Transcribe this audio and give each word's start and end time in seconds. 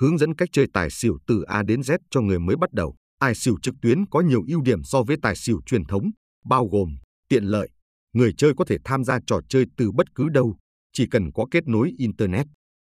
hướng 0.00 0.18
dẫn 0.18 0.34
cách 0.34 0.48
chơi 0.52 0.66
tài 0.72 0.90
xỉu 0.90 1.18
từ 1.26 1.42
A 1.42 1.62
đến 1.62 1.80
Z 1.80 1.98
cho 2.10 2.20
người 2.20 2.38
mới 2.38 2.56
bắt 2.56 2.72
đầu. 2.72 2.96
Tài 3.20 3.34
xỉu 3.34 3.56
trực 3.62 3.74
tuyến 3.82 4.06
có 4.06 4.20
nhiều 4.20 4.42
ưu 4.48 4.62
điểm 4.62 4.82
so 4.84 5.02
với 5.02 5.16
tài 5.22 5.36
xỉu 5.36 5.60
truyền 5.66 5.84
thống, 5.84 6.10
bao 6.44 6.68
gồm 6.72 6.96
tiện 7.28 7.44
lợi, 7.44 7.68
người 8.12 8.32
chơi 8.38 8.52
có 8.56 8.64
thể 8.64 8.76
tham 8.84 9.04
gia 9.04 9.18
trò 9.26 9.40
chơi 9.48 9.64
từ 9.76 9.92
bất 9.92 10.14
cứ 10.14 10.28
đâu, 10.28 10.56
chỉ 10.92 11.06
cần 11.10 11.32
có 11.32 11.46
kết 11.50 11.66
nối 11.66 11.92
internet. 11.98 12.46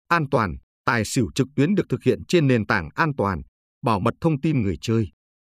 An 0.08 0.26
toàn, 0.30 0.56
tài 0.84 1.04
xỉu 1.04 1.28
trực 1.34 1.48
tuyến 1.56 1.74
được 1.74 1.86
thực 1.88 2.02
hiện 2.02 2.24
trên 2.28 2.46
nền 2.46 2.66
tảng 2.66 2.88
an 2.94 3.12
toàn, 3.16 3.42
bảo 3.82 4.00
mật 4.00 4.14
thông 4.20 4.40
tin 4.40 4.62
người 4.62 4.76
chơi. 4.80 5.08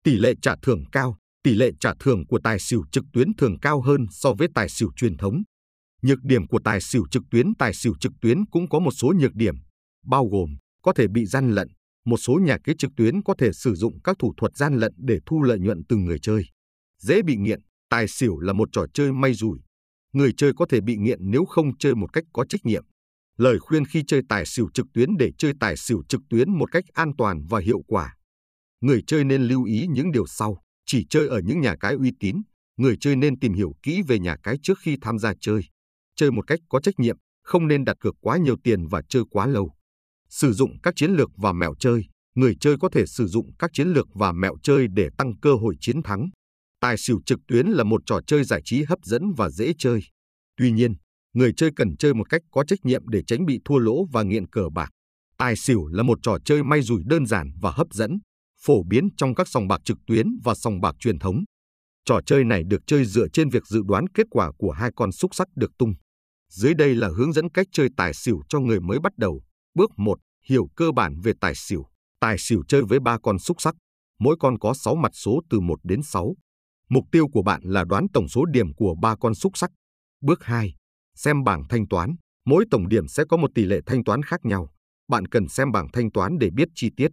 Tỷ 0.03 0.17
lệ 0.17 0.33
trả 0.41 0.55
thưởng 0.61 0.83
cao, 0.91 1.17
tỷ 1.43 1.55
lệ 1.55 1.71
trả 1.79 1.93
thưởng 1.99 2.27
của 2.27 2.39
tài 2.43 2.59
xỉu 2.59 2.83
trực 2.91 3.03
tuyến 3.13 3.27
thường 3.37 3.59
cao 3.59 3.81
hơn 3.81 4.05
so 4.11 4.33
với 4.33 4.47
tài 4.55 4.69
xỉu 4.69 4.91
truyền 4.95 5.17
thống. 5.17 5.43
Nhược 6.01 6.19
điểm 6.23 6.47
của 6.47 6.59
tài 6.63 6.81
xỉu 6.81 7.03
trực 7.11 7.23
tuyến 7.31 7.55
Tài 7.55 7.73
xỉu 7.73 7.93
trực 7.99 8.11
tuyến 8.21 8.45
cũng 8.45 8.69
có 8.69 8.79
một 8.79 8.91
số 8.91 9.13
nhược 9.19 9.35
điểm, 9.35 9.55
bao 10.05 10.25
gồm 10.27 10.49
có 10.81 10.93
thể 10.93 11.07
bị 11.07 11.25
gian 11.25 11.51
lận, 11.51 11.67
một 12.05 12.17
số 12.17 12.39
nhà 12.43 12.57
cái 12.63 12.75
trực 12.77 12.91
tuyến 12.97 13.23
có 13.23 13.35
thể 13.37 13.53
sử 13.53 13.75
dụng 13.75 14.01
các 14.01 14.15
thủ 14.19 14.33
thuật 14.37 14.57
gian 14.57 14.75
lận 14.75 14.93
để 14.97 15.19
thu 15.25 15.41
lợi 15.43 15.59
nhuận 15.59 15.81
từ 15.89 15.95
người 15.97 16.19
chơi. 16.19 16.43
Dễ 17.01 17.21
bị 17.21 17.35
nghiện, 17.35 17.61
tài 17.89 18.07
xỉu 18.07 18.39
là 18.39 18.53
một 18.53 18.69
trò 18.71 18.85
chơi 18.93 19.13
may 19.13 19.33
rủi. 19.33 19.59
Người 20.13 20.33
chơi 20.37 20.53
có 20.57 20.65
thể 20.69 20.81
bị 20.81 20.97
nghiện 20.97 21.19
nếu 21.21 21.45
không 21.45 21.77
chơi 21.77 21.95
một 21.95 22.13
cách 22.13 22.23
có 22.33 22.45
trách 22.45 22.65
nhiệm. 22.65 22.83
Lời 23.37 23.59
khuyên 23.59 23.85
khi 23.85 24.03
chơi 24.07 24.21
tài 24.29 24.45
xỉu 24.45 24.69
trực 24.73 24.85
tuyến 24.93 25.17
để 25.17 25.31
chơi 25.37 25.53
tài 25.59 25.77
xỉu 25.77 26.03
trực 26.09 26.21
tuyến 26.29 26.51
một 26.51 26.71
cách 26.71 26.83
an 26.93 27.11
toàn 27.17 27.45
và 27.49 27.59
hiệu 27.59 27.81
quả. 27.87 28.15
Người 28.81 29.03
chơi 29.07 29.23
nên 29.23 29.43
lưu 29.43 29.63
ý 29.63 29.87
những 29.89 30.11
điều 30.11 30.27
sau, 30.27 30.61
chỉ 30.85 31.05
chơi 31.09 31.27
ở 31.27 31.39
những 31.45 31.61
nhà 31.61 31.75
cái 31.79 31.93
uy 31.93 32.11
tín, 32.19 32.41
người 32.77 32.97
chơi 32.99 33.15
nên 33.15 33.39
tìm 33.39 33.53
hiểu 33.53 33.73
kỹ 33.83 34.01
về 34.07 34.19
nhà 34.19 34.35
cái 34.43 34.55
trước 34.63 34.77
khi 34.81 34.97
tham 35.01 35.19
gia 35.19 35.33
chơi 35.39 35.61
chơi 36.19 36.31
một 36.31 36.47
cách 36.47 36.59
có 36.69 36.79
trách 36.79 36.99
nhiệm, 36.99 37.17
không 37.43 37.67
nên 37.67 37.85
đặt 37.85 37.97
cược 37.99 38.15
quá 38.21 38.37
nhiều 38.37 38.55
tiền 38.63 38.87
và 38.87 39.01
chơi 39.09 39.23
quá 39.29 39.45
lâu. 39.45 39.73
Sử 40.29 40.53
dụng 40.53 40.81
các 40.83 40.93
chiến 40.95 41.11
lược 41.11 41.29
và 41.37 41.53
mẹo 41.53 41.73
chơi, 41.79 42.05
người 42.35 42.55
chơi 42.59 42.77
có 42.79 42.89
thể 42.89 43.05
sử 43.05 43.27
dụng 43.27 43.51
các 43.59 43.69
chiến 43.73 43.87
lược 43.87 44.07
và 44.13 44.31
mẹo 44.31 44.55
chơi 44.63 44.87
để 44.93 45.09
tăng 45.17 45.39
cơ 45.39 45.53
hội 45.53 45.75
chiến 45.81 46.03
thắng. 46.03 46.29
Tài 46.81 46.97
xỉu 46.97 47.19
trực 47.25 47.39
tuyến 47.47 47.67
là 47.67 47.83
một 47.83 48.01
trò 48.05 48.19
chơi 48.27 48.43
giải 48.43 48.61
trí 48.65 48.83
hấp 48.83 48.99
dẫn 49.03 49.33
và 49.37 49.49
dễ 49.49 49.73
chơi. 49.77 50.01
Tuy 50.57 50.71
nhiên, 50.71 50.95
người 51.33 51.53
chơi 51.57 51.71
cần 51.75 51.97
chơi 51.97 52.13
một 52.13 52.29
cách 52.29 52.41
có 52.51 52.63
trách 52.63 52.79
nhiệm 52.83 53.07
để 53.07 53.23
tránh 53.27 53.45
bị 53.45 53.59
thua 53.65 53.77
lỗ 53.77 54.05
và 54.11 54.23
nghiện 54.23 54.47
cờ 54.47 54.69
bạc. 54.73 54.89
Tài 55.37 55.55
xỉu 55.55 55.87
là 55.87 56.03
một 56.03 56.19
trò 56.21 56.37
chơi 56.45 56.63
may 56.63 56.81
rủi 56.81 57.01
đơn 57.05 57.25
giản 57.25 57.51
và 57.61 57.71
hấp 57.71 57.87
dẫn, 57.91 58.19
phổ 58.65 58.83
biến 58.83 59.09
trong 59.17 59.35
các 59.35 59.47
sòng 59.47 59.67
bạc 59.67 59.81
trực 59.85 59.97
tuyến 60.07 60.27
và 60.43 60.55
sòng 60.55 60.81
bạc 60.81 60.95
truyền 60.99 61.19
thống. 61.19 61.43
Trò 62.05 62.19
chơi 62.25 62.43
này 62.43 62.63
được 62.67 62.81
chơi 62.87 63.05
dựa 63.05 63.27
trên 63.27 63.49
việc 63.49 63.67
dự 63.67 63.81
đoán 63.85 64.07
kết 64.07 64.27
quả 64.29 64.51
của 64.57 64.71
hai 64.71 64.91
con 64.95 65.11
xúc 65.11 65.35
sắc 65.35 65.47
được 65.55 65.71
tung. 65.77 65.93
Dưới 66.49 66.73
đây 66.73 66.95
là 66.95 67.09
hướng 67.17 67.33
dẫn 67.33 67.49
cách 67.49 67.67
chơi 67.71 67.89
tài 67.97 68.13
xỉu 68.13 68.41
cho 68.49 68.59
người 68.59 68.79
mới 68.79 68.99
bắt 68.99 69.17
đầu. 69.17 69.41
Bước 69.79 69.91
1. 69.97 70.19
Hiểu 70.45 70.69
cơ 70.75 70.91
bản 70.91 71.19
về 71.23 71.33
tài 71.41 71.55
xỉu. 71.55 71.85
Tài 72.19 72.37
xỉu 72.37 72.63
chơi 72.67 72.81
với 72.81 72.99
ba 72.99 73.17
con 73.23 73.39
xúc 73.39 73.61
sắc, 73.61 73.75
mỗi 74.19 74.35
con 74.39 74.59
có 74.59 74.73
6 74.73 74.95
mặt 74.95 75.11
số 75.13 75.41
từ 75.49 75.59
1 75.59 75.79
đến 75.83 76.03
6. 76.03 76.35
Mục 76.89 77.03
tiêu 77.11 77.27
của 77.27 77.41
bạn 77.41 77.61
là 77.63 77.83
đoán 77.83 78.07
tổng 78.13 78.27
số 78.27 78.45
điểm 78.45 78.73
của 78.73 78.95
ba 79.01 79.15
con 79.15 79.35
xúc 79.35 79.57
sắc. 79.57 79.71
Bước 80.21 80.43
2. 80.43 80.75
Xem 81.15 81.43
bảng 81.43 81.63
thanh 81.69 81.87
toán. 81.87 82.15
Mỗi 82.45 82.65
tổng 82.71 82.87
điểm 82.87 83.07
sẽ 83.07 83.23
có 83.29 83.37
một 83.37 83.51
tỷ 83.55 83.65
lệ 83.65 83.79
thanh 83.85 84.03
toán 84.03 84.23
khác 84.23 84.39
nhau. 84.43 84.69
Bạn 85.07 85.25
cần 85.25 85.47
xem 85.47 85.71
bảng 85.71 85.87
thanh 85.93 86.11
toán 86.11 86.37
để 86.39 86.49
biết 86.55 86.67
chi 86.75 86.89
tiết. 86.97 87.11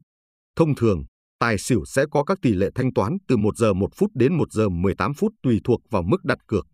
Thông 0.57 0.75
thường, 0.75 1.05
tài 1.39 1.59
xỉu 1.59 1.85
sẽ 1.85 2.05
có 2.11 2.25
các 2.25 2.39
tỷ 2.43 2.55
lệ 2.55 2.71
thanh 2.75 2.93
toán 2.93 3.17
từ 3.29 3.37
1 3.37 3.57
giờ 3.57 3.73
1 3.73 3.89
phút 3.97 4.11
đến 4.15 4.37
1 4.37 4.53
giờ 4.53 4.69
18 4.69 5.15
phút 5.15 5.33
tùy 5.43 5.61
thuộc 5.65 5.81
vào 5.91 6.03
mức 6.03 6.25
đặt 6.25 6.39
cược. 6.47 6.67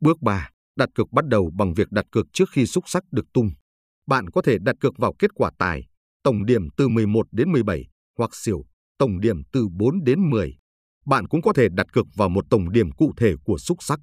Bước 0.00 0.22
3. 0.22 0.50
Đặt 0.76 0.88
cược 0.94 1.12
bắt 1.12 1.26
đầu 1.26 1.50
bằng 1.54 1.74
việc 1.74 1.90
đặt 1.90 2.04
cược 2.12 2.26
trước 2.32 2.50
khi 2.50 2.66
xúc 2.66 2.84
sắc 2.86 3.02
được 3.10 3.24
tung. 3.32 3.50
Bạn 4.06 4.30
có 4.30 4.42
thể 4.42 4.58
đặt 4.60 4.76
cược 4.80 4.98
vào 4.98 5.14
kết 5.18 5.34
quả 5.34 5.50
tài, 5.58 5.86
tổng 6.22 6.46
điểm 6.46 6.68
từ 6.76 6.88
11 6.88 7.26
đến 7.32 7.52
17, 7.52 7.84
hoặc 8.18 8.30
xỉu, 8.34 8.64
tổng 8.98 9.20
điểm 9.20 9.42
từ 9.52 9.68
4 9.68 10.04
đến 10.04 10.30
10. 10.30 10.56
Bạn 11.06 11.28
cũng 11.28 11.42
có 11.42 11.52
thể 11.52 11.68
đặt 11.72 11.86
cược 11.92 12.06
vào 12.16 12.28
một 12.28 12.44
tổng 12.50 12.72
điểm 12.72 12.92
cụ 12.92 13.12
thể 13.16 13.34
của 13.44 13.58
xúc 13.58 13.78
sắc. 13.80 14.00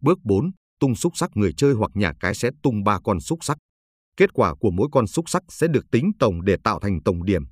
Bước 0.00 0.18
4. 0.22 0.50
Tung 0.80 0.94
xúc 0.94 1.12
sắc 1.16 1.30
người 1.34 1.52
chơi 1.56 1.74
hoặc 1.74 1.90
nhà 1.94 2.12
cái 2.20 2.34
sẽ 2.34 2.50
tung 2.62 2.84
3 2.84 2.98
con 3.04 3.20
xúc 3.20 3.38
sắc. 3.42 3.58
Kết 4.16 4.32
quả 4.32 4.54
của 4.54 4.70
mỗi 4.70 4.88
con 4.92 5.06
xúc 5.06 5.28
sắc 5.28 5.42
sẽ 5.48 5.66
được 5.68 5.84
tính 5.92 6.10
tổng 6.18 6.44
để 6.44 6.56
tạo 6.64 6.80
thành 6.80 7.02
tổng 7.02 7.24
điểm. 7.24 7.42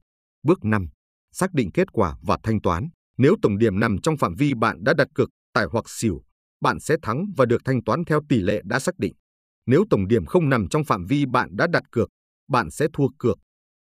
Bước 0.43 0.65
5. 0.65 0.89
Xác 1.33 1.53
định 1.53 1.71
kết 1.75 1.93
quả 1.93 2.17
và 2.23 2.39
thanh 2.43 2.61
toán. 2.61 2.89
Nếu 3.19 3.37
tổng 3.43 3.59
điểm 3.59 3.81
nằm 3.81 3.99
trong 4.03 4.17
phạm 4.17 4.35
vi 4.35 4.55
bạn 4.55 4.85
đã 4.85 4.95
đặt 4.95 5.09
cược, 5.15 5.29
tài 5.53 5.67
hoặc 5.73 5.85
xỉu, 5.89 6.23
bạn 6.61 6.81
sẽ 6.81 6.97
thắng 7.03 7.27
và 7.37 7.47
được 7.47 7.63
thanh 7.65 7.85
toán 7.85 8.05
theo 8.05 8.21
tỷ 8.29 8.41
lệ 8.41 8.61
đã 8.65 8.79
xác 8.79 8.99
định. 8.99 9.13
Nếu 9.67 9.85
tổng 9.91 10.09
điểm 10.09 10.27
không 10.27 10.49
nằm 10.49 10.69
trong 10.69 10.85
phạm 10.85 11.05
vi 11.05 11.27
bạn 11.27 11.57
đã 11.57 11.67
đặt 11.67 11.83
cược, 11.91 12.09
bạn 12.49 12.71
sẽ 12.71 12.87
thua 12.93 13.09
cược. 13.19 13.39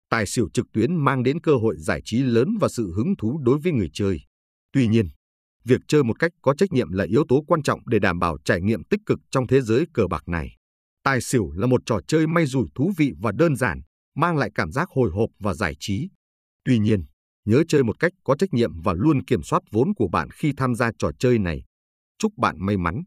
Tài 0.09 0.25
xỉu 0.25 0.49
trực 0.53 0.65
tuyến 0.73 0.95
mang 0.95 1.23
đến 1.23 1.41
cơ 1.41 1.55
hội 1.55 1.75
giải 1.77 2.01
trí 2.05 2.17
lớn 2.23 2.57
và 2.61 2.67
sự 2.67 2.93
hứng 2.95 3.13
thú 3.17 3.39
đối 3.43 3.59
với 3.59 3.71
người 3.71 3.89
chơi. 3.93 4.19
Tuy 4.71 4.87
nhiên, 4.87 5.09
việc 5.63 5.81
chơi 5.87 6.03
một 6.03 6.19
cách 6.19 6.31
có 6.41 6.53
trách 6.57 6.71
nhiệm 6.71 6.91
là 6.91 7.03
yếu 7.03 7.23
tố 7.29 7.43
quan 7.47 7.63
trọng 7.63 7.79
để 7.87 7.99
đảm 7.99 8.19
bảo 8.19 8.37
trải 8.45 8.61
nghiệm 8.61 8.83
tích 8.83 8.99
cực 9.05 9.19
trong 9.31 9.47
thế 9.47 9.61
giới 9.61 9.85
cờ 9.93 10.07
bạc 10.07 10.23
này. 10.27 10.55
Tài 11.03 11.21
xỉu 11.21 11.51
là 11.51 11.67
một 11.67 11.81
trò 11.85 11.99
chơi 12.07 12.27
may 12.27 12.45
rủi 12.45 12.67
thú 12.75 12.91
vị 12.97 13.11
và 13.21 13.31
đơn 13.31 13.55
giản, 13.55 13.81
mang 14.15 14.37
lại 14.37 14.49
cảm 14.55 14.71
giác 14.71 14.89
hồi 14.89 15.09
hộp 15.13 15.29
và 15.39 15.53
giải 15.53 15.75
trí. 15.79 16.09
Tuy 16.63 16.79
nhiên, 16.79 17.05
nhớ 17.45 17.63
chơi 17.67 17.83
một 17.83 17.99
cách 17.99 18.13
có 18.23 18.35
trách 18.35 18.53
nhiệm 18.53 18.81
và 18.81 18.93
luôn 18.93 19.25
kiểm 19.25 19.43
soát 19.43 19.63
vốn 19.71 19.93
của 19.95 20.07
bạn 20.07 20.29
khi 20.31 20.53
tham 20.57 20.75
gia 20.75 20.91
trò 20.97 21.11
chơi 21.19 21.39
này. 21.39 21.63
Chúc 22.19 22.31
bạn 22.37 22.55
may 22.59 22.77
mắn! 22.77 23.03